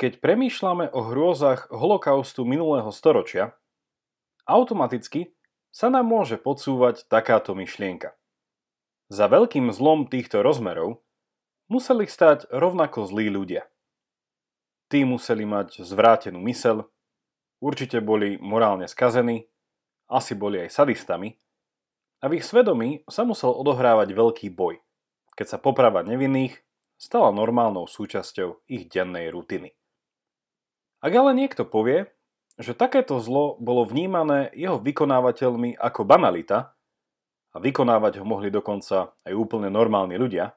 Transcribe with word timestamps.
Keď 0.00 0.24
premýšľame 0.24 0.96
o 0.96 1.12
hrôzach 1.12 1.68
holokaustu 1.68 2.48
minulého 2.48 2.88
storočia, 2.88 3.52
automaticky 4.48 5.36
sa 5.68 5.92
nám 5.92 6.08
môže 6.08 6.40
podsúvať 6.40 7.04
takáto 7.04 7.52
myšlienka. 7.52 8.16
Za 9.12 9.28
veľkým 9.28 9.68
zlom 9.68 10.08
týchto 10.08 10.40
rozmerov 10.40 11.04
museli 11.68 12.08
stať 12.08 12.48
rovnako 12.48 13.12
zlí 13.12 13.28
ľudia. 13.28 13.68
Tí 14.88 15.04
museli 15.04 15.44
mať 15.44 15.84
zvrátenú 15.84 16.40
mysel, 16.48 16.88
určite 17.60 18.00
boli 18.00 18.40
morálne 18.40 18.88
skazení, 18.88 19.52
asi 20.08 20.32
boli 20.32 20.64
aj 20.64 20.80
sadistami 20.80 21.36
a 22.24 22.32
v 22.32 22.40
ich 22.40 22.48
svedomí 22.48 23.04
sa 23.04 23.28
musel 23.28 23.52
odohrávať 23.52 24.16
veľký 24.16 24.48
boj, 24.48 24.80
keď 25.36 25.46
sa 25.46 25.58
poprava 25.60 26.00
nevinných 26.00 26.56
stala 26.96 27.28
normálnou 27.36 27.84
súčasťou 27.84 28.64
ich 28.64 28.88
dennej 28.88 29.28
rutiny. 29.28 29.76
Ak 31.00 31.12
ale 31.16 31.32
niekto 31.32 31.64
povie, 31.64 32.12
že 32.60 32.76
takéto 32.76 33.16
zlo 33.24 33.56
bolo 33.56 33.88
vnímané 33.88 34.52
jeho 34.52 34.76
vykonávateľmi 34.76 35.80
ako 35.80 36.04
banalita 36.04 36.76
a 37.50 37.56
vykonávať 37.56 38.20
ho 38.20 38.24
mohli 38.28 38.52
dokonca 38.52 39.16
aj 39.24 39.32
úplne 39.32 39.72
normálni 39.72 40.20
ľudia, 40.20 40.52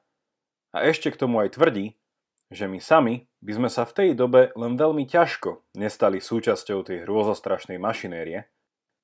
a 0.73 0.89
ešte 0.89 1.13
k 1.13 1.19
tomu 1.21 1.37
aj 1.39 1.55
tvrdí, 1.55 1.93
že 2.49 2.65
my 2.65 2.81
sami 2.81 3.29
by 3.45 3.51
sme 3.61 3.69
sa 3.69 3.85
v 3.85 3.93
tej 3.93 4.09
dobe 4.17 4.49
len 4.57 4.73
veľmi 4.73 5.05
ťažko 5.05 5.63
nestali 5.77 6.17
súčasťou 6.17 6.81
tej 6.81 7.05
hrôzostrašnej 7.05 7.77
mašinérie, 7.77 8.49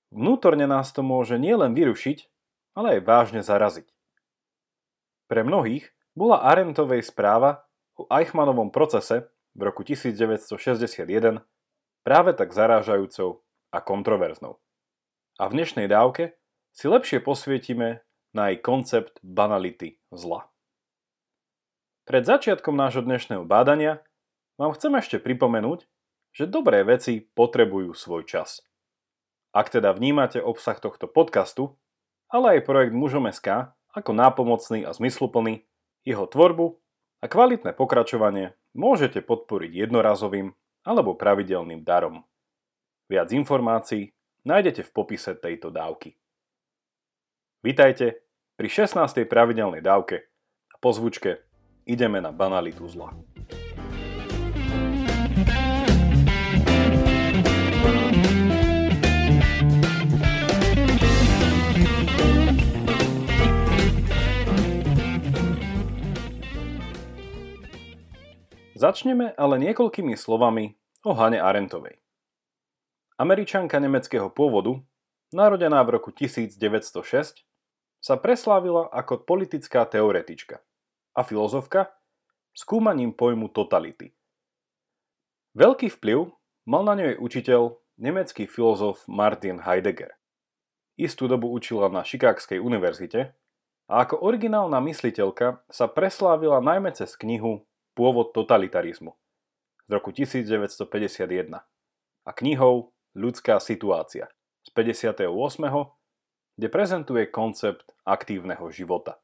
vnútorne 0.10 0.66
nás 0.66 0.90
to 0.90 1.06
môže 1.06 1.38
nielen 1.38 1.78
vyrušiť, 1.78 2.18
ale 2.74 2.98
aj 2.98 3.02
vážne 3.06 3.42
zaraziť. 3.46 3.88
Pre 5.30 5.42
mnohých 5.46 5.94
bola 6.18 6.42
Arentovej 6.42 7.06
správa 7.06 7.70
o 7.94 8.10
Eichmannovom 8.10 8.74
procese 8.74 9.30
v 9.60 9.68
roku 9.68 9.84
1961 9.84 11.44
práve 12.08 12.32
tak 12.32 12.56
zarážajúcou 12.56 13.44
a 13.76 13.78
kontroverznou. 13.84 14.56
A 15.36 15.52
v 15.52 15.56
dnešnej 15.60 15.92
dávke 15.92 16.40
si 16.72 16.88
lepšie 16.88 17.20
posvietime 17.20 18.08
na 18.32 18.56
jej 18.56 18.64
koncept 18.64 19.20
banality 19.20 20.00
zla. 20.16 20.48
Pred 22.08 22.24
začiatkom 22.24 22.74
nášho 22.74 23.04
dnešného 23.04 23.44
bádania 23.44 24.00
vám 24.56 24.72
chcem 24.80 24.96
ešte 24.96 25.18
pripomenúť, 25.20 25.86
že 26.32 26.48
dobré 26.48 26.88
veci 26.88 27.20
potrebujú 27.20 27.92
svoj 27.92 28.24
čas. 28.24 28.64
Ak 29.52 29.68
teda 29.74 29.92
vnímate 29.92 30.40
obsah 30.40 30.80
tohto 30.80 31.12
podcastu, 31.12 31.76
ale 32.32 32.58
aj 32.58 32.66
projekt 32.66 32.96
Mužom.sk 32.96 33.76
ako 33.90 34.12
nápomocný 34.14 34.86
a 34.86 34.94
zmysluplný, 34.94 35.66
jeho 36.06 36.30
tvorbu 36.30 36.80
a 37.20 37.26
kvalitné 37.26 37.74
pokračovanie 37.74 38.59
môžete 38.74 39.22
podporiť 39.26 39.88
jednorazovým 39.88 40.54
alebo 40.86 41.18
pravidelným 41.18 41.86
darom. 41.86 42.26
Viac 43.10 43.34
informácií 43.34 44.14
nájdete 44.46 44.86
v 44.86 44.94
popise 44.94 45.34
tejto 45.36 45.74
dávky. 45.74 46.14
Vitajte 47.60 48.24
pri 48.56 48.68
16. 48.68 49.28
pravidelnej 49.28 49.84
dávke 49.84 50.32
a 50.72 50.76
po 50.80 50.96
zvučke 50.96 51.44
ideme 51.84 52.24
na 52.24 52.32
banalitu 52.32 52.88
zla. 52.88 53.12
Začneme 68.80 69.36
ale 69.36 69.60
niekoľkými 69.60 70.16
slovami 70.16 70.80
o 71.04 71.12
Hane 71.12 71.36
Arentovej. 71.36 72.00
Američanka 73.20 73.76
nemeckého 73.76 74.32
pôvodu, 74.32 74.80
narodená 75.36 75.84
v 75.84 76.00
roku 76.00 76.16
1906, 76.16 77.44
sa 78.00 78.16
preslávila 78.16 78.88
ako 78.88 79.28
politická 79.28 79.84
teoretička 79.84 80.64
a 81.12 81.22
filozofka 81.28 81.92
skúmaním 82.56 83.12
pojmu 83.12 83.52
totality. 83.52 84.16
Veľký 85.60 85.92
vplyv 86.00 86.32
mal 86.64 86.88
na 86.88 86.96
ňu 86.96 87.20
učiteľ, 87.20 87.76
nemecký 88.00 88.48
filozof 88.48 89.04
Martin 89.12 89.60
Heidegger. 89.60 90.16
Istú 90.96 91.28
dobu 91.28 91.52
učila 91.52 91.92
na 91.92 92.08
Chicagskej 92.08 92.64
univerzite 92.64 93.36
a 93.92 94.08
ako 94.08 94.24
originálna 94.24 94.80
mysliteľka 94.80 95.68
sa 95.68 95.92
preslávila 95.92 96.64
najmä 96.64 96.96
cez 96.96 97.20
knihu 97.20 97.68
Pôvod 98.00 98.32
totalitarizmu 98.32 99.12
z 99.84 99.92
roku 99.92 100.16
1951 100.16 101.60
a 102.24 102.32
knihou 102.32 102.96
Ľudská 103.12 103.60
situácia 103.60 104.32
z 104.64 104.72
58., 104.72 105.28
kde 106.56 106.68
prezentuje 106.72 107.28
koncept 107.28 107.92
aktívneho 108.08 108.72
života. 108.72 109.20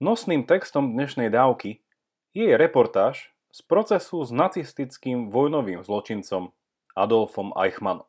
Nosným 0.00 0.48
textom 0.48 0.96
dnešnej 0.96 1.28
dávky 1.28 1.84
je 2.32 2.56
reportáž 2.56 3.28
z 3.52 3.60
procesu 3.60 4.24
s 4.24 4.32
nacistickým 4.32 5.28
vojnovým 5.28 5.84
zločincom 5.84 6.56
Adolfom 6.96 7.52
Eichmannom, 7.60 8.08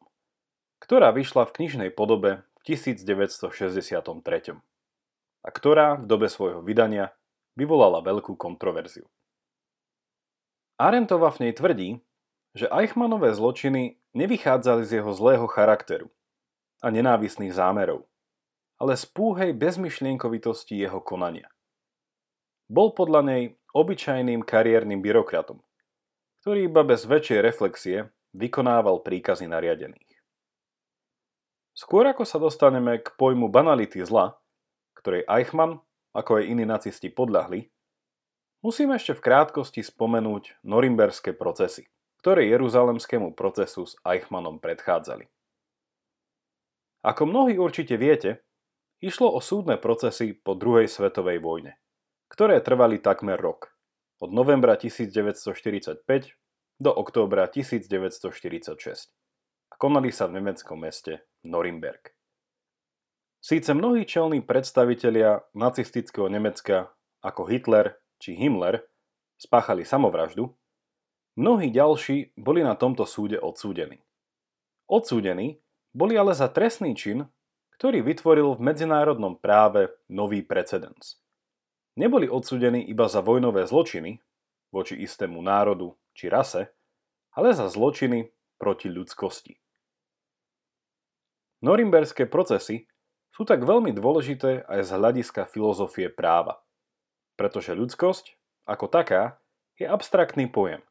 ktorá 0.79 1.11
vyšla 1.11 1.43
v 1.51 1.55
knižnej 1.59 1.89
podobe 1.91 2.47
v 2.55 2.61
1963 2.71 4.63
a 5.43 5.49
ktorá 5.51 5.99
v 5.99 6.05
dobe 6.07 6.31
svojho 6.31 6.63
vydania 6.63 7.11
vyvolala 7.53 8.01
veľkú 8.01 8.37
kontroverziu. 8.37 9.05
Arentova 10.77 11.29
v 11.29 11.47
nej 11.47 11.53
tvrdí, 11.53 11.89
že 12.53 12.69
Eichmannové 12.69 13.33
zločiny 13.33 13.97
nevychádzali 14.13 14.85
z 14.85 15.01
jeho 15.01 15.11
zlého 15.13 15.45
charakteru 15.49 16.09
a 16.81 16.93
nenávisných 16.93 17.53
zámerov, 17.53 18.05
ale 18.77 18.93
z 18.97 19.05
púhej 19.09 19.51
bezmyšlienkovitosti 19.57 20.77
jeho 20.77 21.01
konania. 21.01 21.49
Bol 22.69 22.93
podľa 22.93 23.21
nej 23.25 23.43
obyčajným 23.73 24.45
kariérnym 24.45 25.01
byrokratom, 25.01 25.61
ktorý 26.41 26.69
iba 26.69 26.81
bez 26.85 27.05
väčšej 27.05 27.39
reflexie 27.41 27.97
vykonával 28.33 29.01
príkazy 29.05 29.45
nariadených. 29.49 30.13
Skôr 31.73 32.05
ako 32.05 32.21
sa 32.25 32.37
dostaneme 32.37 33.01
k 33.01 33.13
pojmu 33.17 33.49
banality 33.49 34.05
zla, 34.05 34.37
ktorej 34.93 35.25
Eichmann 35.25 35.81
ako 36.13 36.39
aj 36.39 36.43
iní 36.45 36.63
nacisti 36.63 37.09
podľahli, 37.09 37.67
musíme 38.61 38.95
ešte 38.95 39.17
v 39.17 39.23
krátkosti 39.25 39.81
spomenúť 39.81 40.61
norimberské 40.61 41.33
procesy, 41.33 41.89
ktoré 42.21 42.47
jeruzalemskému 42.53 43.33
procesu 43.33 43.89
s 43.89 43.97
Eichmannom 44.05 44.61
predchádzali. 44.61 45.27
Ako 47.03 47.27
mnohí 47.27 47.59
určite 47.59 47.99
viete, 47.99 48.45
išlo 49.03 49.27
o 49.27 49.43
súdne 49.43 49.75
procesy 49.75 50.31
po 50.31 50.55
druhej 50.55 50.87
svetovej 50.87 51.43
vojne, 51.43 51.75
ktoré 52.31 52.63
trvali 52.63 53.03
takmer 53.03 53.35
rok, 53.35 53.75
od 54.23 54.31
novembra 54.31 54.79
1945 54.79 56.07
do 56.79 56.91
októbra 56.95 57.51
1946 57.51 59.11
a 59.67 59.75
konali 59.75 60.15
sa 60.15 60.31
v 60.31 60.39
nemeckom 60.39 60.79
meste 60.79 61.27
Norimberg. 61.43 62.15
Síce 63.43 63.75
mnohí 63.75 64.07
čelní 64.07 64.39
predstavitelia 64.39 65.43
nacistického 65.51 66.31
Nemecka 66.31 66.95
ako 67.19 67.43
Hitler 67.51 67.99
či 68.15 68.39
Himmler 68.39 68.87
spáchali 69.35 69.83
samovraždu, 69.83 70.55
mnohí 71.35 71.67
ďalší 71.67 72.39
boli 72.39 72.63
na 72.63 72.79
tomto 72.79 73.03
súde 73.03 73.35
odsúdení. 73.35 73.99
Odsúdení 74.87 75.59
boli 75.91 76.15
ale 76.15 76.31
za 76.31 76.47
trestný 76.47 76.95
čin, 76.95 77.27
ktorý 77.75 77.99
vytvoril 78.07 78.55
v 78.55 78.63
medzinárodnom 78.63 79.35
práve 79.35 79.91
nový 80.07 80.39
precedens. 80.39 81.19
Neboli 81.99 82.31
odsúdení 82.31 82.87
iba 82.87 83.11
za 83.11 83.19
vojnové 83.19 83.67
zločiny 83.67 84.23
voči 84.71 84.95
istému 85.03 85.43
národu 85.43 85.91
či 86.15 86.31
rase, 86.31 86.71
ale 87.35 87.51
za 87.51 87.67
zločiny 87.67 88.31
proti 88.55 88.87
ľudskosti. 88.87 89.59
Norimberské 91.59 92.23
procesy 92.31 92.87
sú 93.33 93.49
tak 93.49 93.65
veľmi 93.65 93.89
dôležité 93.97 94.69
aj 94.69 94.79
z 94.85 94.89
hľadiska 94.93 95.49
filozofie 95.49 96.13
práva. 96.13 96.61
Pretože 97.33 97.73
ľudskosť, 97.73 98.37
ako 98.69 98.85
taká, 98.85 99.41
je 99.81 99.89
abstraktný 99.89 100.45
pojem, 100.53 100.85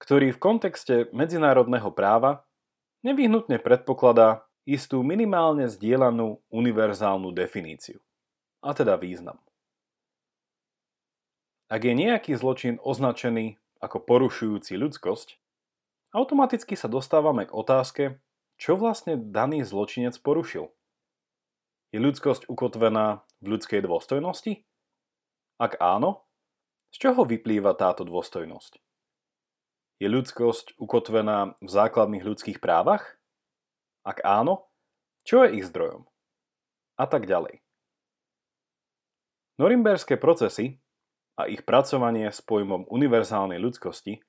ktorý 0.00 0.32
v 0.32 0.40
kontexte 0.40 1.12
medzinárodného 1.12 1.92
práva 1.92 2.48
nevyhnutne 3.04 3.60
predpokladá 3.60 4.48
istú 4.64 5.04
minimálne 5.04 5.68
zdieľanú 5.68 6.40
univerzálnu 6.48 7.28
definíciu, 7.36 8.00
a 8.64 8.72
teda 8.72 8.96
význam. 8.96 9.36
Ak 11.68 11.84
je 11.84 11.92
nejaký 11.92 12.32
zločin 12.32 12.80
označený 12.80 13.60
ako 13.84 14.08
porušujúci 14.08 14.72
ľudskosť, 14.80 15.36
automaticky 16.16 16.80
sa 16.80 16.88
dostávame 16.88 17.44
k 17.44 17.52
otázke, 17.52 18.16
čo 18.56 18.80
vlastne 18.80 19.20
daný 19.20 19.68
zločinec 19.68 20.16
porušil– 20.24 20.72
je 21.92 21.98
ľudskosť 21.98 22.48
ukotvená 22.52 23.24
v 23.40 23.46
ľudskej 23.56 23.80
dôstojnosti? 23.84 24.64
Ak 25.58 25.80
áno, 25.80 26.28
z 26.92 27.08
čoho 27.08 27.24
vyplýva 27.24 27.74
táto 27.74 28.04
dôstojnosť? 28.04 28.80
Je 29.98 30.06
ľudskosť 30.06 30.78
ukotvená 30.78 31.58
v 31.58 31.68
základných 31.68 32.22
ľudských 32.22 32.58
právach? 32.62 33.18
Ak 34.06 34.22
áno, 34.22 34.70
čo 35.26 35.42
je 35.42 35.58
ich 35.58 35.66
zdrojom? 35.66 36.06
A 36.98 37.04
tak 37.10 37.26
ďalej. 37.26 37.60
Norimberské 39.58 40.14
procesy 40.14 40.78
a 41.34 41.50
ich 41.50 41.66
pracovanie 41.66 42.30
s 42.30 42.38
pojmom 42.38 42.86
univerzálnej 42.86 43.58
ľudskosti 43.58 44.22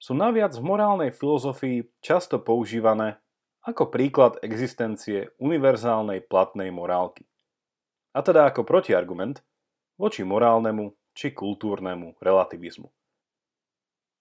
sú 0.00 0.12
naviac 0.16 0.56
v 0.56 0.64
morálnej 0.64 1.10
filozofii 1.12 1.92
často 2.00 2.40
používané 2.40 3.20
ako 3.66 3.90
príklad 3.90 4.38
existencie 4.46 5.34
univerzálnej 5.42 6.22
platnej 6.30 6.70
morálky. 6.70 7.26
A 8.14 8.22
teda 8.22 8.46
ako 8.46 8.62
protiargument 8.62 9.42
voči 9.98 10.22
morálnemu 10.22 10.94
či 11.18 11.34
kultúrnemu 11.34 12.14
relativizmu. 12.22 12.88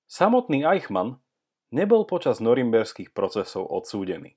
Samotný 0.10 0.66
Eichmann 0.66 1.22
nebol 1.70 2.10
počas 2.10 2.42
norimberských 2.42 3.14
procesov 3.14 3.70
odsúdený, 3.70 4.34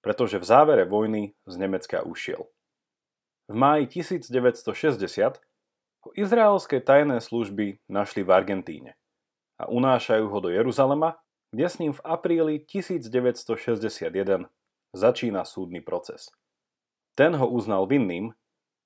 pretože 0.00 0.40
v 0.40 0.48
závere 0.48 0.84
vojny 0.88 1.36
z 1.44 1.54
Nemecka 1.60 2.00
ušiel. 2.00 2.48
V 3.50 3.54
máji 3.54 4.00
1960 4.00 5.42
ho 6.00 6.10
izraelské 6.16 6.80
tajné 6.80 7.20
služby 7.20 7.84
našli 7.92 8.24
v 8.24 8.30
Argentíne 8.32 8.96
a 9.60 9.68
unášajú 9.68 10.32
ho 10.32 10.38
do 10.40 10.48
Jeruzalema, 10.48 11.20
kde 11.50 11.66
s 11.66 11.78
ním 11.82 11.92
v 11.92 12.00
apríli 12.06 12.62
1961 12.62 14.50
začína 14.94 15.42
súdny 15.44 15.82
proces. 15.82 16.30
Ten 17.18 17.34
ho 17.34 17.46
uznal 17.50 17.86
vinným 17.90 18.34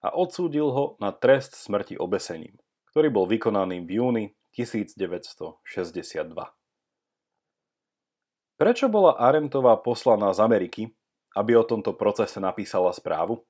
a 0.04 0.12
odsúdil 0.12 0.68
ho 0.72 0.96
na 1.00 1.12
trest 1.12 1.56
smrti 1.56 1.96
obesením, 2.00 2.56
ktorý 2.92 3.08
bol 3.12 3.24
vykonaný 3.28 3.84
v 3.84 3.90
júni 4.00 4.24
1962. 4.56 6.34
Prečo 8.54 8.86
bola 8.86 9.18
Arentová 9.18 9.74
poslaná 9.82 10.30
z 10.30 10.40
Ameriky, 10.40 10.82
aby 11.34 11.58
o 11.58 11.66
tomto 11.66 11.90
procese 11.92 12.38
napísala 12.38 12.94
správu? 12.94 13.42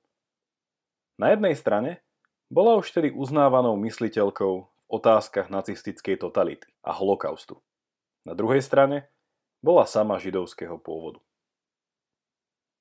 Na 1.15 1.31
jednej 1.31 1.53
strane 1.55 2.01
bola 2.49 2.75
už 2.75 2.91
tedy 2.91 3.13
uznávanou 3.13 3.77
mysliteľkou 3.79 4.53
v 4.65 4.69
otázkach 4.89 5.47
nacistickej 5.53 6.17
totality 6.17 6.67
a 6.81 6.91
holokaustu. 6.91 7.61
Na 8.25 8.33
druhej 8.33 8.65
strane 8.65 9.13
bola 9.61 9.85
sama 9.85 10.17
židovského 10.17 10.81
pôvodu. 10.81 11.21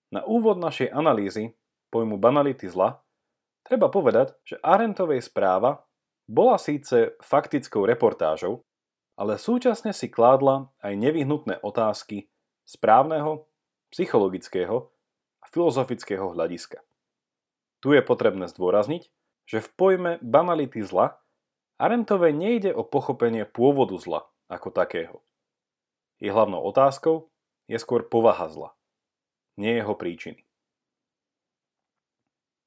Na 0.08 0.24
úvod 0.24 0.56
našej 0.56 0.88
analýzy 0.88 1.52
pojmu 1.92 2.16
banality 2.16 2.68
zla 2.68 3.04
treba 3.64 3.92
povedať, 3.92 4.36
že 4.44 4.60
Arentovej 4.64 5.20
správa 5.24 5.84
bola 6.24 6.56
síce 6.56 7.16
faktickou 7.20 7.84
reportážou, 7.84 8.64
ale 9.14 9.36
súčasne 9.36 9.92
si 9.92 10.08
kládla 10.08 10.72
aj 10.80 10.92
nevyhnutné 10.96 11.60
otázky 11.60 12.32
správneho, 12.64 13.46
psychologického 13.92 14.90
a 15.40 15.44
filozofického 15.52 16.32
hľadiska. 16.32 16.80
Tu 17.84 17.92
je 17.92 18.00
potrebné 18.00 18.48
zdôrazniť, 18.48 19.12
že 19.44 19.60
v 19.60 19.68
pojme 19.76 20.10
banality 20.24 20.80
zla 20.80 21.20
Arentove 21.76 22.32
nejde 22.32 22.72
o 22.72 22.86
pochopenie 22.86 23.44
pôvodu 23.44 23.98
zla 24.00 24.20
ako 24.48 24.72
takého. 24.72 25.20
Je 26.22 26.30
hlavnou 26.30 26.62
otázkou 26.62 27.30
je 27.66 27.78
skôr 27.80 28.04
povaha 28.06 28.46
zla, 28.50 28.70
nie 29.56 29.74
jeho 29.74 29.96
príčiny. 29.96 30.44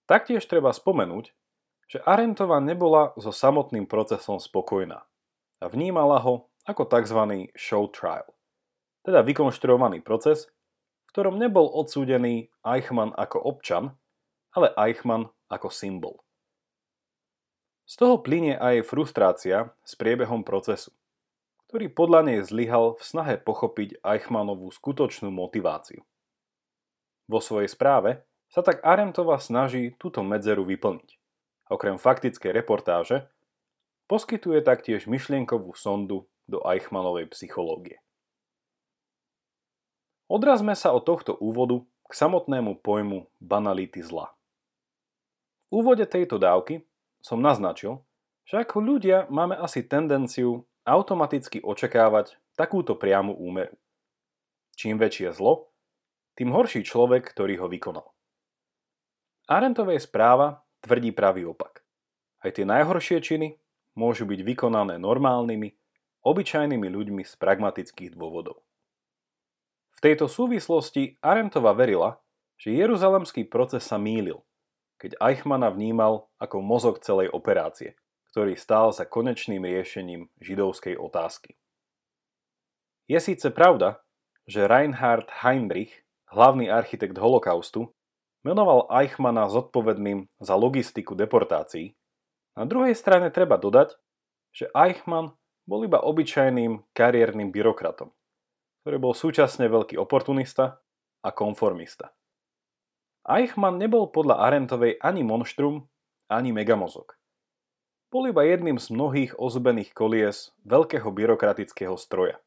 Taktiež 0.08 0.48
treba 0.48 0.72
spomenúť, 0.72 1.36
že 1.88 2.04
Arentova 2.04 2.60
nebola 2.60 3.16
so 3.20 3.32
samotným 3.32 3.88
procesom 3.88 4.40
spokojná 4.40 5.04
a 5.60 5.66
vnímala 5.68 6.20
ho 6.24 6.52
ako 6.68 6.84
tzv. 6.88 7.52
show 7.56 7.88
trial, 7.92 8.28
teda 9.08 9.24
vykonštruovaný 9.24 10.04
proces, 10.04 10.52
v 11.08 11.10
ktorom 11.16 11.40
nebol 11.40 11.68
odsúdený 11.72 12.52
Eichmann 12.64 13.16
ako 13.16 13.40
občan, 13.40 13.96
ale 14.52 14.76
Eichmann 14.76 15.32
ako 15.48 15.72
symbol. 15.72 16.20
Z 17.88 18.04
toho 18.04 18.20
plinie 18.20 18.60
aj 18.60 18.84
frustrácia 18.84 19.72
s 19.88 19.96
priebehom 19.96 20.44
procesu, 20.44 20.92
ktorý 21.68 21.92
podľa 21.92 22.22
nej 22.32 22.40
zlyhal 22.48 22.96
v 22.96 23.04
snahe 23.04 23.36
pochopiť 23.36 24.00
Eichmannovú 24.00 24.72
skutočnú 24.72 25.28
motiváciu. 25.32 26.04
Vo 27.28 27.40
svojej 27.44 27.68
správe 27.68 28.24
sa 28.48 28.64
tak 28.64 28.80
Arentova 28.88 29.36
snaží 29.44 29.92
túto 30.00 30.24
medzeru 30.24 30.64
vyplniť. 30.64 31.20
Okrem 31.68 32.00
faktickej 32.00 32.56
reportáže 32.56 33.28
poskytuje 34.08 34.64
taktiež 34.64 35.04
myšlienkovú 35.12 35.76
sondu 35.76 36.32
do 36.48 36.64
Eichmannovej 36.64 37.28
psychológie. 37.36 38.00
Odrazme 40.32 40.76
sa 40.80 40.96
od 40.96 41.04
tohto 41.04 41.36
úvodu 41.36 41.84
k 42.08 42.12
samotnému 42.16 42.80
pojmu 42.80 43.28
banality 43.44 44.00
zla. 44.00 44.32
V 45.68 45.84
úvode 45.84 46.08
tejto 46.08 46.40
dávky 46.40 46.88
som 47.20 47.44
naznačil, 47.44 48.00
že 48.48 48.64
ako 48.64 48.80
ľudia 48.80 49.28
máme 49.28 49.60
asi 49.60 49.84
tendenciu 49.84 50.64
automaticky 50.88 51.60
očakávať 51.60 52.40
takúto 52.56 52.96
priamu 52.96 53.36
úmeru. 53.36 53.76
Čím 54.80 54.96
väčšie 54.96 55.36
zlo, 55.36 55.68
tým 56.40 56.56
horší 56.56 56.88
človek, 56.88 57.28
ktorý 57.28 57.60
ho 57.60 57.68
vykonal. 57.68 58.08
Arentovej 59.52 60.00
správa 60.08 60.64
tvrdí 60.80 61.12
pravý 61.12 61.44
opak. 61.44 61.84
Aj 62.40 62.56
tie 62.56 62.64
najhoršie 62.64 63.20
činy 63.20 63.60
môžu 64.00 64.24
byť 64.24 64.40
vykonané 64.48 64.96
normálnymi, 64.96 65.76
obyčajnými 66.24 66.88
ľuďmi 66.88 67.24
z 67.28 67.34
pragmatických 67.36 68.16
dôvodov. 68.16 68.64
V 69.92 70.00
tejto 70.00 70.32
súvislosti 70.32 71.20
Arentova 71.20 71.76
verila, 71.76 72.22
že 72.56 72.72
jeruzalemský 72.72 73.50
proces 73.50 73.84
sa 73.84 74.00
mýlil 74.00 74.40
keď 74.98 75.14
Eichmana 75.22 75.70
vnímal 75.70 76.26
ako 76.42 76.62
mozog 76.62 77.00
celej 77.06 77.30
operácie, 77.30 77.94
ktorý 78.32 78.60
stál 78.60 78.92
za 78.94 79.08
konečným 79.08 79.64
riešením 79.64 80.30
židovskej 80.42 81.00
otázky. 81.00 81.56
Je 83.08 83.20
síce 83.24 83.48
pravda, 83.56 84.04
že 84.48 84.68
Reinhard 84.68 85.32
Heinrich, 85.44 86.04
hlavný 86.32 86.68
architekt 86.68 87.16
holokaustu, 87.16 87.96
menoval 88.44 88.88
Eichmana 88.92 89.48
zodpovedným 89.48 90.28
za 90.40 90.56
logistiku 90.56 91.16
deportácií, 91.16 91.96
na 92.58 92.66
druhej 92.66 92.98
strane 92.98 93.30
treba 93.30 93.62
dodať, 93.62 93.94
že 94.50 94.66
Eichmann 94.74 95.38
bol 95.70 95.86
iba 95.86 96.02
obyčajným 96.02 96.90
kariérnym 96.96 97.54
byrokratom, 97.54 98.10
ktorý 98.82 98.98
bol 98.98 99.14
súčasne 99.14 99.70
veľký 99.70 100.00
oportunista 100.02 100.82
a 101.22 101.30
konformista. 101.30 102.18
Eichmann 103.28 103.78
nebol 103.78 104.10
podľa 104.10 104.42
Arentovej 104.48 104.98
ani 105.04 105.22
monštrum, 105.22 105.86
ani 106.32 106.50
megamozog. 106.50 107.17
Bol 108.08 108.32
iba 108.32 108.48
jedným 108.48 108.80
z 108.80 108.88
mnohých 108.96 109.36
ozubených 109.36 109.92
kolies 109.92 110.56
veľkého 110.64 111.12
byrokratického 111.12 112.00
stroja, 112.00 112.40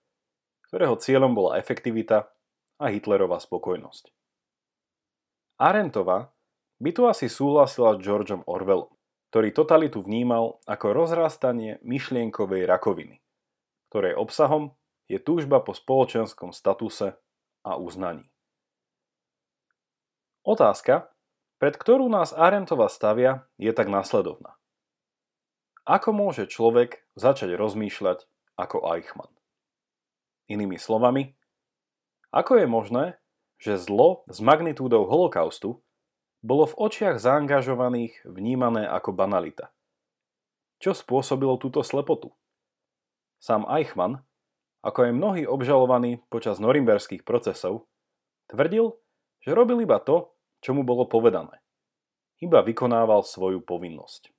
ktorého 0.72 0.96
cieľom 0.96 1.36
bola 1.36 1.60
efektivita 1.60 2.32
a 2.80 2.84
Hitlerová 2.88 3.36
spokojnosť. 3.36 4.08
Arentova 5.60 6.32
by 6.80 6.90
tu 6.96 7.04
asi 7.04 7.28
súhlasila 7.28 7.92
s 7.92 8.00
Georgeom 8.00 8.40
Orwellom, 8.48 8.88
ktorý 9.28 9.52
totalitu 9.52 10.00
vnímal 10.00 10.64
ako 10.64 10.96
rozrastanie 10.96 11.76
myšlienkovej 11.84 12.64
rakoviny, 12.64 13.20
ktorej 13.92 14.16
obsahom 14.16 14.72
je 15.12 15.20
túžba 15.20 15.60
po 15.60 15.76
spoločenskom 15.76 16.56
statuse 16.56 17.20
a 17.60 17.76
uznaní. 17.76 18.32
Otázka, 20.40 21.12
pred 21.60 21.76
ktorú 21.76 22.08
nás 22.08 22.32
Arentova 22.32 22.88
stavia, 22.88 23.44
je 23.60 23.68
tak 23.76 23.92
následovná. 23.92 24.59
Ako 25.88 26.12
môže 26.12 26.44
človek 26.44 27.04
začať 27.16 27.56
rozmýšľať 27.56 28.28
ako 28.60 28.84
Eichmann? 28.92 29.32
Inými 30.50 30.76
slovami, 30.76 31.32
ako 32.30 32.62
je 32.62 32.66
možné, 32.66 33.04
že 33.56 33.80
zlo 33.80 34.22
s 34.28 34.38
magnitúdou 34.44 35.08
holokaustu 35.08 35.82
bolo 36.40 36.64
v 36.68 36.78
očiach 36.78 37.20
zaangažovaných 37.20 38.24
vnímané 38.24 38.88
ako 38.88 39.12
banalita? 39.12 39.72
Čo 40.80 40.96
spôsobilo 40.96 41.60
túto 41.60 41.84
slepotu? 41.84 42.32
Sám 43.40 43.68
Eichmann, 43.68 44.24
ako 44.80 44.98
aj 45.08 45.12
mnohí 45.12 45.42
obžalovaní 45.44 46.24
počas 46.32 46.56
norimberských 46.56 47.24
procesov, 47.24 47.88
tvrdil, 48.48 48.96
že 49.44 49.52
robil 49.52 49.84
iba 49.84 50.00
to, 50.00 50.32
čo 50.64 50.72
mu 50.72 50.84
bolo 50.84 51.04
povedané. 51.04 51.60
Iba 52.40 52.64
vykonával 52.64 53.24
svoju 53.24 53.60
povinnosť. 53.60 54.32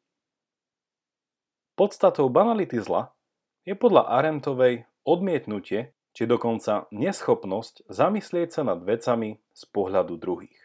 Podstatou 1.80 2.28
banality 2.28 2.78
zla 2.84 3.16
je 3.64 3.74
podľa 3.74 4.10
Arentovej 4.12 4.86
odmietnutie 5.08 5.96
či 6.12 6.28
dokonca 6.28 6.92
neschopnosť 6.92 7.88
zamyslieť 7.88 8.50
sa 8.52 8.62
nad 8.68 8.84
vecami 8.84 9.40
z 9.56 9.64
pohľadu 9.72 10.20
druhých. 10.20 10.60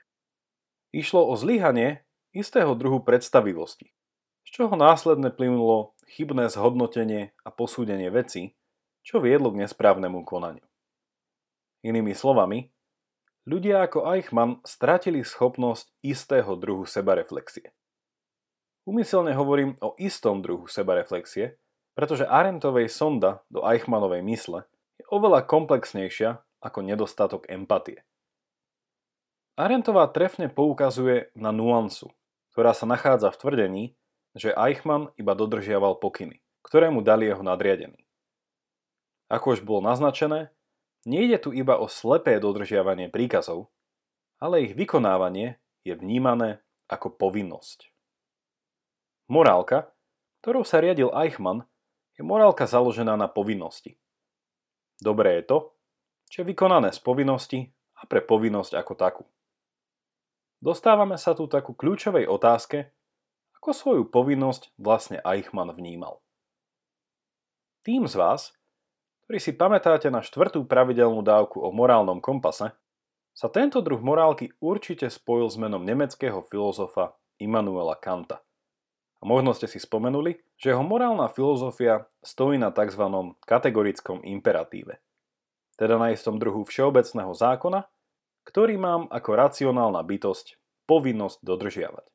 Išlo 0.91 1.23
o 1.31 1.35
zlyhanie 1.39 2.03
istého 2.35 2.75
druhu 2.75 3.01
predstavivosti, 3.01 3.95
z 4.43 4.49
čoho 4.51 4.75
následne 4.75 5.31
plynulo 5.31 5.95
chybné 6.11 6.51
zhodnotenie 6.51 7.31
a 7.47 7.49
posúdenie 7.55 8.11
veci, 8.11 8.59
čo 9.07 9.23
viedlo 9.23 9.55
k 9.55 9.63
nesprávnemu 9.63 10.27
konaniu. 10.27 10.67
Inými 11.87 12.19
slovami, 12.19 12.67
ľudia 13.47 13.87
ako 13.87 14.11
Eichmann 14.19 14.59
stratili 14.67 15.23
schopnosť 15.23 15.95
istého 16.03 16.59
druhu 16.59 16.83
sebareflexie. 16.83 17.71
Umyselne 18.87 19.35
hovorím 19.35 19.75
o 19.83 19.99
istom 19.99 20.39
druhu 20.39 20.71
sebareflexie, 20.71 21.59
pretože 21.99 22.23
Arentovej 22.23 22.87
sonda 22.87 23.43
do 23.51 23.67
Eichmannovej 23.67 24.23
mysle 24.23 24.63
je 24.95 25.05
oveľa 25.11 25.43
komplexnejšia 25.43 26.39
ako 26.63 26.87
nedostatok 26.87 27.51
empatie. 27.51 28.07
Arentová 29.59 30.07
trefne 30.13 30.47
poukazuje 30.47 31.35
na 31.35 31.51
nuansu, 31.51 32.15
ktorá 32.55 32.77
sa 32.77 32.87
nachádza 32.87 33.35
v 33.35 33.41
tvrdení, 33.43 33.85
že 34.39 34.55
Eichmann 34.55 35.11
iba 35.19 35.35
dodržiaval 35.35 35.99
pokyny, 35.99 36.45
ktoré 36.63 36.87
mu 36.93 37.03
dali 37.03 37.27
jeho 37.27 37.43
nadriadení. 37.43 38.07
Ako 39.27 39.59
už 39.59 39.67
bolo 39.67 39.83
naznačené, 39.83 40.55
nejde 41.09 41.43
tu 41.43 41.51
iba 41.51 41.75
o 41.75 41.91
slepé 41.91 42.39
dodržiavanie 42.39 43.11
príkazov, 43.11 43.73
ale 44.39 44.63
ich 44.63 44.79
vykonávanie 44.79 45.59
je 45.83 45.99
vnímané 45.99 46.63
ako 46.87 47.17
povinnosť. 47.17 47.96
Morálka, 49.27 49.91
ktorou 50.39 50.63
sa 50.63 50.79
riadil 50.79 51.11
Eichmann, 51.11 51.67
je 52.15 52.23
morálka 52.23 52.63
založená 52.63 53.19
na 53.19 53.27
povinnosti. 53.27 53.99
Dobré 55.03 55.43
je 55.43 55.51
to, 55.51 55.59
čo 56.31 56.47
je 56.47 56.49
vykonané 56.55 56.95
z 56.95 57.03
povinnosti 57.03 57.61
a 57.99 58.07
pre 58.07 58.23
povinnosť 58.23 58.79
ako 58.79 58.93
takú. 58.95 59.25
Dostávame 60.63 61.19
sa 61.19 61.35
tu 61.35 61.51
takú 61.51 61.75
kľúčovej 61.75 62.31
otázke, 62.31 62.95
ako 63.59 63.69
svoju 63.75 64.05
povinnosť 64.07 64.71
vlastne 64.79 65.19
Eichmann 65.27 65.75
vnímal. 65.75 66.23
Tým 67.83 68.07
z 68.07 68.15
vás, 68.15 68.55
ktorí 69.27 69.43
si 69.43 69.59
pamätáte 69.59 70.07
na 70.07 70.23
štvrtú 70.23 70.71
pravidelnú 70.71 71.27
dávku 71.27 71.59
o 71.59 71.75
morálnom 71.75 72.23
kompase, 72.23 72.71
sa 73.35 73.51
tento 73.51 73.83
druh 73.83 73.99
morálky 73.99 74.55
určite 74.63 75.11
spojil 75.11 75.51
s 75.51 75.59
menom 75.59 75.83
nemeckého 75.83 76.47
filozofa 76.47 77.19
Immanuela 77.43 77.99
Kanta. 77.99 78.46
A 79.21 79.25
možno 79.25 79.57
ste 79.57 79.65
si 79.65 79.81
spomenuli, 79.81 80.39
že 80.61 80.77
jeho 80.77 80.85
morálna 80.85 81.33
filozofia 81.33 82.05
stojí 82.21 82.61
na 82.61 82.69
tzv. 82.69 83.01
kategorickom 83.49 84.21
imperatíve, 84.23 85.01
teda 85.81 85.97
na 85.97 86.13
istom 86.13 86.37
druhu 86.37 86.69
všeobecného 86.69 87.33
zákona, 87.33 87.89
ktorý 88.47 88.77
mám 88.79 89.09
ako 89.11 89.31
racionálna 89.35 90.05
bytosť 90.05 90.61
povinnosť 90.87 91.43
dodržiavať. 91.43 92.07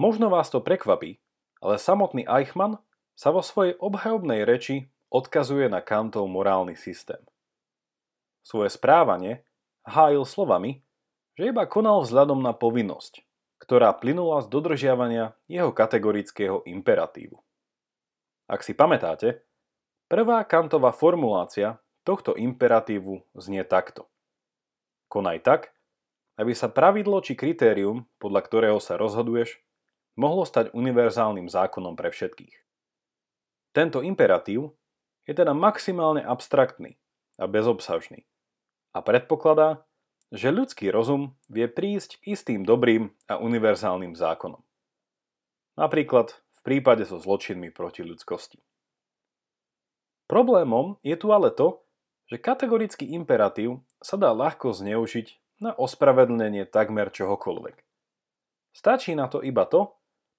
Možno 0.00 0.32
vás 0.32 0.48
to 0.48 0.64
prekvapí, 0.64 1.20
ale 1.60 1.76
samotný 1.76 2.24
Eichmann 2.24 2.80
sa 3.12 3.28
vo 3.28 3.44
svojej 3.44 3.76
obhajobnej 3.76 4.48
reči 4.48 4.88
odkazuje 5.12 5.68
na 5.68 5.84
Kantov 5.84 6.24
morálny 6.32 6.74
systém. 6.74 7.20
Svoje 8.42 8.72
správanie 8.72 9.44
hájil 9.84 10.24
slovami, 10.24 10.80
že 11.36 11.52
iba 11.52 11.68
konal 11.68 12.02
vzhľadom 12.02 12.40
na 12.40 12.56
povinnosť, 12.56 13.20
ktorá 13.62 13.94
plynula 13.94 14.42
z 14.42 14.50
dodržiavania 14.50 15.38
jeho 15.46 15.70
kategorického 15.70 16.66
imperatívu. 16.66 17.38
Ak 18.50 18.66
si 18.66 18.74
pamätáte, 18.74 19.46
prvá 20.10 20.42
Kantová 20.42 20.90
formulácia 20.90 21.78
tohto 22.02 22.34
imperatívu 22.34 23.22
znie 23.38 23.62
takto. 23.62 24.10
Konaj 25.06 25.38
tak, 25.46 25.62
aby 26.34 26.50
sa 26.58 26.66
pravidlo 26.66 27.22
či 27.22 27.38
kritérium, 27.38 28.10
podľa 28.18 28.42
ktorého 28.42 28.78
sa 28.82 28.98
rozhoduješ, 28.98 29.62
mohlo 30.18 30.42
stať 30.42 30.74
univerzálnym 30.74 31.46
zákonom 31.46 31.94
pre 31.94 32.10
všetkých. 32.10 32.58
Tento 33.72 34.02
imperatív 34.02 34.74
je 35.24 35.32
teda 35.38 35.54
maximálne 35.54 36.20
abstraktný 36.20 36.98
a 37.38 37.46
bezobsažný 37.46 38.26
a 38.92 38.98
predpokladá, 39.00 39.86
že 40.32 40.48
ľudský 40.48 40.88
rozum 40.88 41.36
vie 41.52 41.68
prísť 41.68 42.24
k 42.24 42.32
istým 42.32 42.64
dobrým 42.64 43.12
a 43.28 43.36
univerzálnym 43.36 44.16
zákonom. 44.16 44.64
Napríklad 45.76 46.32
v 46.32 46.60
prípade 46.64 47.04
so 47.04 47.20
zločinmi 47.20 47.68
proti 47.68 48.00
ľudskosti. 48.00 48.56
Problémom 50.24 50.96
je 51.04 51.12
tu 51.20 51.28
ale 51.36 51.52
to, 51.52 51.84
že 52.32 52.40
kategorický 52.40 53.12
imperatív 53.12 53.84
sa 54.00 54.16
dá 54.16 54.32
ľahko 54.32 54.72
zneužiť 54.72 55.60
na 55.60 55.76
ospravedlnenie 55.76 56.64
takmer 56.64 57.12
čohokoľvek. 57.12 57.76
Stačí 58.72 59.12
na 59.12 59.28
to 59.28 59.44
iba 59.44 59.68
to, 59.68 59.92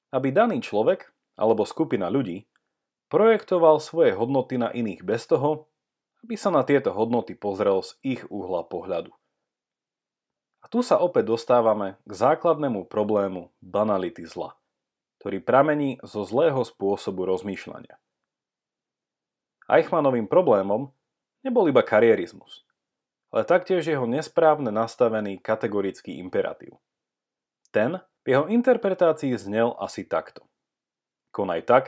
aby 0.10 0.34
daný 0.34 0.66
človek 0.66 1.14
alebo 1.38 1.70
skupina 1.70 2.10
ľudí 2.10 2.50
projektoval 3.14 3.78
svoje 3.78 4.18
hodnoty 4.18 4.58
na 4.58 4.74
iných 4.74 5.06
bez 5.06 5.30
toho, 5.30 5.70
aby 6.26 6.34
sa 6.34 6.50
na 6.50 6.66
tieto 6.66 6.90
hodnoty 6.90 7.38
pozrel 7.38 7.86
z 7.86 7.94
ich 8.02 8.22
uhla 8.34 8.66
pohľadu. 8.66 9.14
A 10.64 10.72
tu 10.72 10.80
sa 10.80 10.96
opäť 11.04 11.36
dostávame 11.36 12.00
k 12.08 12.12
základnému 12.16 12.88
problému 12.88 13.52
banality 13.60 14.24
zla, 14.24 14.56
ktorý 15.20 15.44
pramení 15.44 16.00
zo 16.08 16.24
zlého 16.24 16.64
spôsobu 16.64 17.28
rozmýšľania. 17.28 18.00
Eichmannovým 19.68 20.32
problémom 20.32 20.92
nebol 21.44 21.68
iba 21.68 21.84
karierizmus, 21.84 22.64
ale 23.32 23.44
taktiež 23.44 23.84
jeho 23.84 24.08
nesprávne 24.08 24.72
nastavený 24.72 25.40
kategorický 25.44 26.20
imperatív. 26.20 26.80
Ten 27.76 28.00
v 28.24 28.28
jeho 28.28 28.46
interpretácii 28.48 29.36
znel 29.36 29.76
asi 29.80 30.08
takto. 30.08 30.48
Konaj 31.36 31.68
tak, 31.68 31.84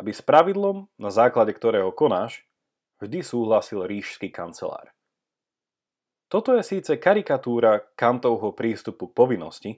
aby 0.00 0.10
s 0.10 0.24
pravidlom, 0.24 0.88
na 0.96 1.10
základe 1.12 1.52
ktorého 1.52 1.92
konáš, 1.92 2.42
vždy 2.98 3.20
súhlasil 3.20 3.84
ríšský 3.84 4.32
kancelár. 4.32 4.90
Toto 6.30 6.54
je 6.54 6.62
síce 6.62 6.94
karikatúra 6.94 7.82
Kantovho 7.98 8.54
prístupu 8.54 9.10
k 9.10 9.16
povinnosti, 9.18 9.70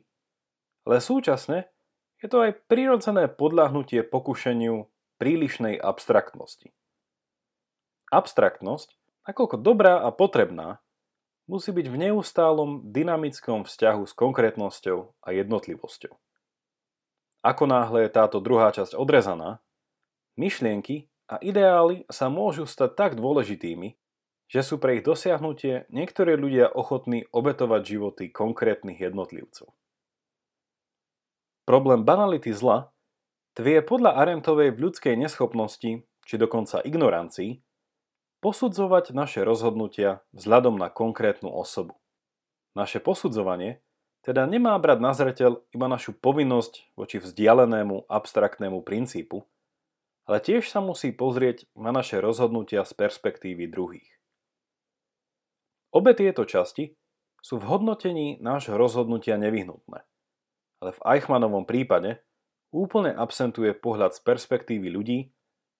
ale 0.85 1.01
súčasne 1.01 1.73
je 2.21 2.29
to 2.29 2.45
aj 2.45 2.69
prirodzené 2.69 3.25
podľahnutie 3.33 4.05
pokušeniu 4.05 4.85
prílišnej 5.17 5.81
abstraktnosti. 5.81 6.69
Abstraktnosť, 8.13 8.93
nakoľko 9.25 9.57
dobrá 9.65 10.05
a 10.05 10.13
potrebná, 10.13 10.85
musí 11.49 11.73
byť 11.73 11.87
v 11.89 11.97
neustálom 11.97 12.85
dynamickom 12.85 13.65
vzťahu 13.65 14.05
s 14.05 14.13
konkrétnosťou 14.13 15.25
a 15.25 15.29
jednotlivosťou. 15.33 16.13
Ako 17.43 17.65
náhle 17.65 18.05
je 18.07 18.11
táto 18.13 18.45
druhá 18.45 18.69
časť 18.77 18.93
odrezaná, 18.93 19.65
myšlienky 20.37 21.09
a 21.33 21.41
ideály 21.41 22.05
sa 22.13 22.29
môžu 22.29 22.69
stať 22.69 22.93
tak 22.93 23.11
dôležitými, 23.17 24.02
že 24.53 24.61
sú 24.61 24.77
pre 24.77 25.01
ich 25.01 25.03
dosiahnutie 25.09 25.89
niektorí 25.89 26.37
ľudia 26.37 26.69
ochotní 26.69 27.25
obetovať 27.33 27.83
životy 27.89 28.25
konkrétnych 28.29 29.01
jednotlivcov. 29.01 29.73
Problém 31.65 32.05
banality 32.05 32.53
zla 32.53 32.93
tvie 33.57 33.81
podľa 33.81 34.21
Arentovej 34.21 34.77
v 34.77 34.83
ľudskej 34.89 35.17
neschopnosti, 35.17 36.05
či 36.05 36.35
dokonca 36.37 36.85
ignorancii, 36.85 37.65
posudzovať 38.45 39.17
naše 39.17 39.41
rozhodnutia 39.41 40.21
vzhľadom 40.37 40.77
na 40.77 40.93
konkrétnu 40.93 41.49
osobu. 41.49 41.97
Naše 42.77 43.01
posudzovanie 43.01 43.81
teda 44.21 44.45
nemá 44.45 44.77
brať 44.77 44.99
na 45.01 45.13
zreteľ 45.17 45.65
iba 45.73 45.89
našu 45.89 46.13
povinnosť 46.13 46.93
voči 46.93 47.25
vzdialenému 47.25 48.05
abstraktnému 48.05 48.85
princípu, 48.85 49.49
ale 50.29 50.39
tiež 50.45 50.69
sa 50.69 50.85
musí 50.85 51.09
pozrieť 51.11 51.67
na 51.73 51.89
naše 51.89 52.21
rozhodnutia 52.21 52.85
z 52.85 52.93
perspektívy 52.95 53.67
druhých. 53.67 54.22
Obe 55.93 56.17
tieto 56.17 56.49
časti 56.49 56.97
sú 57.45 57.61
v 57.61 57.69
hodnotení 57.69 58.41
nášho 58.41 58.81
rozhodnutia 58.81 59.37
nevyhnutné. 59.37 60.01
Ale 60.81 60.91
v 60.97 61.01
Eichmannovom 61.05 61.69
prípade 61.69 62.25
úplne 62.73 63.13
absentuje 63.13 63.77
pohľad 63.77 64.17
z 64.17 64.25
perspektívy 64.25 64.89
ľudí, 64.89 65.19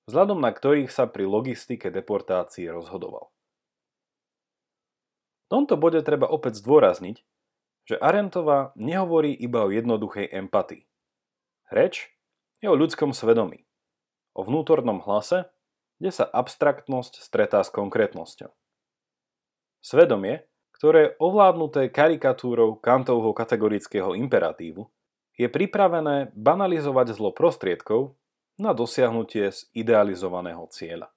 vzhľadom 0.07 0.39
na 0.39 0.53
ktorých 0.53 0.93
sa 0.93 1.09
pri 1.09 1.25
logistike 1.25 1.89
deportácie 1.89 2.69
rozhodoval. 2.69 3.33
V 5.49 5.61
tomto 5.61 5.81
bode 5.81 6.05
treba 6.05 6.29
opäť 6.29 6.61
zdôrazniť, 6.61 7.25
že 7.89 7.97
Arentová 7.99 8.77
nehovorí 8.77 9.33
iba 9.33 9.65
o 9.65 9.73
jednoduchej 9.73 10.29
empatii. 10.29 10.87
Reč 11.73 12.13
je 12.61 12.69
o 12.69 12.77
ľudskom 12.77 13.17
svedomí, 13.17 13.65
o 14.37 14.45
vnútornom 14.45 15.01
hlase, 15.03 15.49
kde 15.99 16.11
sa 16.13 16.25
abstraktnosť 16.29 17.25
stretá 17.25 17.65
s 17.65 17.73
konkrétnosťou. 17.73 18.53
Svedomie, 19.83 20.47
ktoré 20.79 20.99
je 21.03 21.15
ovládnuté 21.19 21.91
karikatúrou 21.91 22.79
Kantovho 22.79 23.35
kategorického 23.35 24.15
imperatívu, 24.15 24.87
je 25.35 25.51
pripravené 25.51 26.31
banalizovať 26.39 27.19
zlo 27.19 27.35
prostriedkov 27.35 28.15
na 28.63 28.71
dosiahnutie 28.71 29.51
z 29.51 29.67
idealizovaného 29.75 30.71
cieľa. 30.71 31.11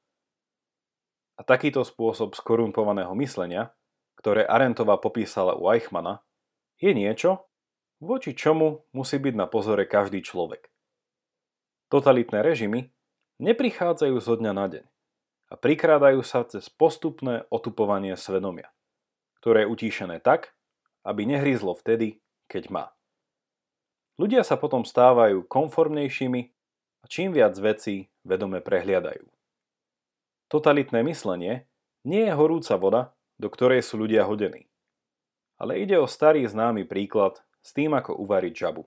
A 1.38 1.45
takýto 1.45 1.86
spôsob 1.86 2.34
skorumpovaného 2.34 3.13
myslenia, 3.22 3.69
ktoré 4.17 4.41
Arentová 4.50 4.98
popísala 4.98 5.53
u 5.53 5.69
Eichmana, 5.69 6.25
je 6.81 6.89
niečo, 6.89 7.45
voči 8.01 8.34
čomu 8.34 8.89
musí 8.98 9.22
byť 9.22 9.34
na 9.38 9.45
pozore 9.45 9.86
každý 9.86 10.25
človek. 10.25 10.74
Totalitné 11.93 12.41
režimy 12.41 12.89
neprichádzajú 13.38 14.17
zo 14.17 14.34
dňa 14.41 14.53
na 14.57 14.65
deň 14.74 14.95
a 15.55 15.59
prikrádajú 15.63 16.19
sa 16.19 16.43
cez 16.43 16.67
postupné 16.67 17.47
otupovanie 17.47 18.19
svedomia, 18.19 18.67
ktoré 19.39 19.63
je 19.63 19.71
utíšené 19.71 20.19
tak, 20.19 20.51
aby 21.07 21.24
nehrízlo 21.24 21.71
vtedy, 21.79 22.19
keď 22.51 22.67
má. 22.67 22.85
Ľudia 24.19 24.43
sa 24.43 24.59
potom 24.59 24.83
stávajú 24.83 25.47
konformnejšími 25.47 26.41
a 27.00 27.05
čím 27.07 27.31
viac 27.31 27.55
vecí 27.55 28.12
vedome 28.27 28.59
prehliadajú. 28.59 29.24
Totalitné 30.51 31.07
myslenie 31.07 31.71
nie 32.03 32.27
je 32.27 32.35
horúca 32.35 32.75
voda, 32.75 33.15
do 33.39 33.47
ktorej 33.47 33.79
sú 33.79 34.03
ľudia 34.03 34.27
hodení. 34.27 34.67
Ale 35.55 35.79
ide 35.79 35.95
o 35.95 36.03
starý 36.03 36.43
známy 36.43 36.83
príklad 36.83 37.39
s 37.63 37.71
tým, 37.71 37.95
ako 37.95 38.12
uvariť 38.19 38.53
žabu. 38.59 38.83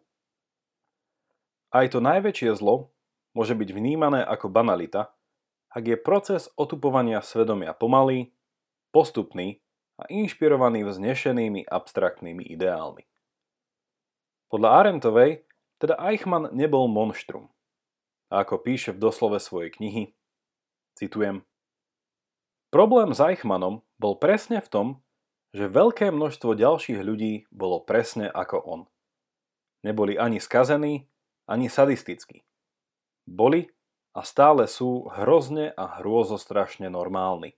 Aj 1.72 1.88
to 1.88 2.04
najväčšie 2.04 2.60
zlo 2.60 2.92
môže 3.32 3.56
byť 3.56 3.72
vnímané 3.72 4.20
ako 4.20 4.52
banalita, 4.52 5.08
ak 5.72 5.84
je 5.84 5.96
proces 6.00 6.48
otupovania 6.56 7.20
svedomia 7.20 7.76
pomalý, 7.76 8.32
postupný 8.92 9.60
a 10.00 10.08
inšpirovaný 10.08 10.86
vznešenými 10.88 11.68
abstraktnými 11.68 12.44
ideálmi. 12.48 13.04
Podľa 14.48 14.70
Arentovej 14.80 15.44
teda 15.78 16.00
Eichmann 16.08 16.50
nebol 16.56 16.88
monštrum. 16.88 17.52
A 18.28 18.44
ako 18.44 18.60
píše 18.60 18.92
v 18.92 19.00
doslove 19.00 19.40
svojej 19.40 19.72
knihy, 19.72 20.12
citujem, 20.96 21.48
Problém 22.68 23.16
s 23.16 23.20
Eichmannom 23.24 23.80
bol 23.96 24.20
presne 24.20 24.60
v 24.60 24.68
tom, 24.68 24.86
že 25.56 25.72
veľké 25.72 26.12
množstvo 26.12 26.52
ďalších 26.52 27.00
ľudí 27.00 27.48
bolo 27.48 27.80
presne 27.80 28.28
ako 28.28 28.60
on. 28.60 28.80
Neboli 29.80 30.20
ani 30.20 30.36
skazení, 30.36 31.08
ani 31.48 31.72
sadistickí. 31.72 32.44
Boli 33.24 33.72
a 34.18 34.26
stále 34.26 34.66
sú 34.66 35.06
hrozne 35.14 35.70
a 35.78 36.02
hrôzostrašne 36.02 36.90
normálni. 36.90 37.54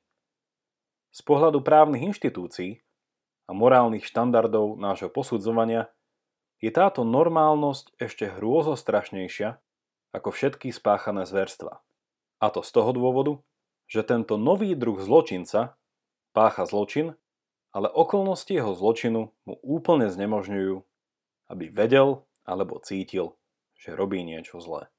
Z 1.08 1.24
pohľadu 1.24 1.64
právnych 1.64 2.12
inštitúcií 2.12 2.84
a 3.48 3.56
morálnych 3.56 4.04
štandardov 4.04 4.76
nášho 4.76 5.08
posudzovania 5.08 5.88
je 6.60 6.68
táto 6.68 7.00
normálnosť 7.00 7.96
ešte 7.96 8.28
hrôzostrašnejšia 8.36 9.56
ako 10.12 10.28
všetky 10.28 10.68
spáchané 10.68 11.24
zverstva. 11.24 11.80
A 12.44 12.46
to 12.52 12.60
z 12.60 12.70
toho 12.76 12.92
dôvodu, 12.92 13.40
že 13.88 14.04
tento 14.04 14.36
nový 14.36 14.76
druh 14.76 15.00
zločinca 15.00 15.80
pácha 16.36 16.68
zločin, 16.68 17.16
ale 17.72 17.88
okolnosti 17.88 18.52
jeho 18.52 18.76
zločinu 18.76 19.32
mu 19.48 19.54
úplne 19.64 20.12
znemožňujú, 20.12 20.76
aby 21.48 21.64
vedel 21.72 22.28
alebo 22.44 22.76
cítil, 22.84 23.32
že 23.80 23.96
robí 23.96 24.20
niečo 24.20 24.60
zlé. 24.60 24.92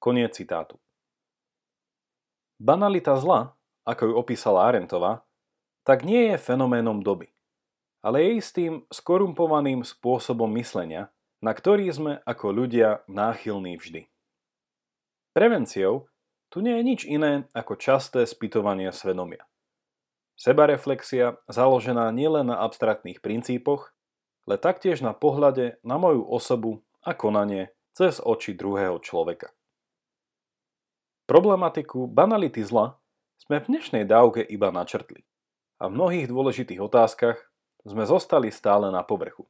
Koniec 0.00 0.32
citátu. 0.32 0.80
Banalita 2.56 3.20
zla, 3.20 3.52
ako 3.84 4.02
ju 4.08 4.14
opísala 4.16 4.64
Arentova, 4.64 5.28
tak 5.84 6.08
nie 6.08 6.32
je 6.32 6.40
fenoménom 6.40 7.04
doby, 7.04 7.28
ale 8.00 8.24
je 8.24 8.40
istým 8.40 8.72
skorumpovaným 8.88 9.84
spôsobom 9.84 10.48
myslenia, 10.56 11.12
na 11.44 11.52
ktorý 11.52 11.92
sme 11.92 12.12
ako 12.24 12.46
ľudia 12.48 13.04
náchylní 13.12 13.76
vždy. 13.76 14.08
Prevenciou 15.36 16.08
tu 16.48 16.64
nie 16.64 16.80
je 16.80 16.82
nič 16.82 17.00
iné 17.04 17.44
ako 17.52 17.76
časté 17.76 18.24
spytovanie 18.24 18.88
svedomia. 18.96 19.44
Sebareflexia 20.40 21.36
založená 21.44 22.08
nielen 22.08 22.48
na 22.48 22.64
abstraktných 22.64 23.20
princípoch, 23.20 23.92
ale 24.48 24.56
taktiež 24.56 25.04
na 25.04 25.12
pohľade 25.12 25.76
na 25.84 26.00
moju 26.00 26.24
osobu 26.24 26.80
a 27.04 27.12
konanie 27.12 27.76
cez 27.92 28.16
oči 28.16 28.56
druhého 28.56 28.96
človeka. 29.04 29.52
Problematiku 31.30 32.10
banality 32.10 32.58
zla 32.66 32.98
sme 33.38 33.62
v 33.62 33.70
dnešnej 33.70 34.02
dávke 34.02 34.42
iba 34.42 34.74
načrtli 34.74 35.22
a 35.78 35.86
v 35.86 35.94
mnohých 35.94 36.26
dôležitých 36.26 36.82
otázkach 36.82 37.38
sme 37.86 38.02
zostali 38.02 38.50
stále 38.50 38.90
na 38.90 39.06
povrchu. 39.06 39.46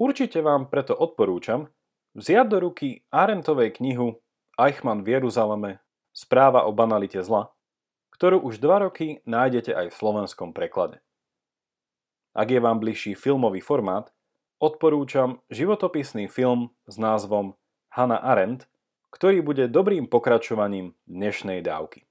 Určite 0.00 0.40
vám 0.40 0.72
preto 0.72 0.96
odporúčam 0.96 1.68
vziať 2.16 2.46
do 2.48 2.58
ruky 2.64 3.04
Arentovej 3.12 3.76
knihu 3.84 4.24
Eichmann 4.56 5.04
v 5.04 5.20
Jeruzaleme 5.20 5.84
Správa 6.16 6.64
o 6.64 6.72
banalite 6.72 7.20
zla, 7.20 7.52
ktorú 8.16 8.40
už 8.40 8.56
dva 8.56 8.88
roky 8.88 9.20
nájdete 9.28 9.76
aj 9.76 9.92
v 9.92 9.98
slovenskom 10.00 10.56
preklade. 10.56 11.04
Ak 12.32 12.48
je 12.48 12.64
vám 12.64 12.80
bližší 12.80 13.12
filmový 13.12 13.60
formát, 13.60 14.08
odporúčam 14.56 15.44
životopisný 15.52 16.32
film 16.32 16.72
s 16.88 16.96
názvom 16.96 17.60
Hannah 17.92 18.24
Arendt, 18.24 18.71
ktorý 19.12 19.44
bude 19.44 19.68
dobrým 19.68 20.08
pokračovaním 20.08 20.96
dnešnej 21.04 21.60
dávky. 21.60 22.08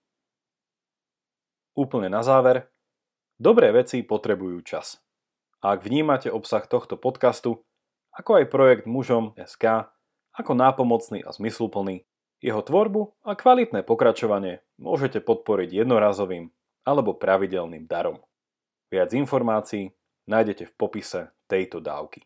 Úplne 1.73 2.13
na 2.13 2.21
záver, 2.21 2.69
dobré 3.41 3.73
veci 3.73 4.05
potrebujú 4.05 4.61
čas. 4.61 5.01
A 5.65 5.73
ak 5.73 5.81
vnímate 5.81 6.29
obsah 6.29 6.61
tohto 6.69 7.01
podcastu, 7.01 7.65
ako 8.13 8.37
aj 8.37 8.53
projekt 8.53 8.85
mužom 8.85 9.33
SK, 9.33 9.89
ako 10.37 10.51
nápomocný 10.53 11.25
a 11.25 11.33
zmysluplný, 11.33 12.05
jeho 12.41 12.61
tvorbu 12.61 13.17
a 13.25 13.37
kvalitné 13.37 13.81
pokračovanie 13.85 14.61
môžete 14.81 15.21
podporiť 15.21 15.85
jednorazovým 15.85 16.49
alebo 16.85 17.17
pravidelným 17.17 17.85
darom. 17.85 18.21
Viac 18.89 19.13
informácií 19.13 19.93
nájdete 20.25 20.69
v 20.69 20.73
popise 20.77 21.29
tejto 21.45 21.81
dávky. 21.81 22.25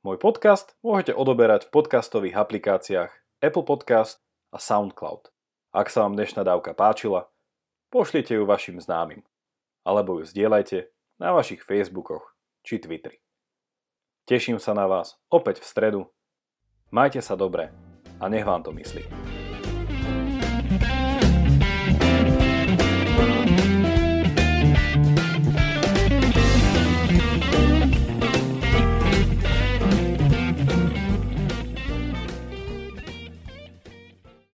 Môj 0.00 0.16
podcast 0.16 0.78
môžete 0.80 1.12
odoberať 1.12 1.68
v 1.68 1.72
podcastových 1.76 2.38
aplikáciách 2.38 3.19
Apple 3.40 3.64
Podcast 3.64 4.20
a 4.52 4.60
SoundCloud. 4.60 5.32
Ak 5.72 5.88
sa 5.88 6.04
vám 6.04 6.12
dnešná 6.12 6.44
dávka 6.44 6.76
páčila, 6.76 7.32
pošlite 7.88 8.36
ju 8.36 8.44
vašim 8.44 8.76
známym 8.76 9.24
alebo 9.80 10.20
ju 10.20 10.28
zdieľajte 10.28 10.92
na 11.16 11.32
vašich 11.32 11.64
Facebookoch 11.64 12.36
či 12.60 12.76
Twitteri. 12.76 13.24
Teším 14.28 14.60
sa 14.60 14.76
na 14.76 14.84
vás 14.84 15.16
opäť 15.32 15.64
v 15.64 15.68
stredu. 15.72 16.00
Majte 16.92 17.24
sa 17.24 17.32
dobre 17.32 17.72
a 18.20 18.28
nech 18.28 18.44
vám 18.44 18.60
to 18.60 18.76
myslí. 18.76 19.08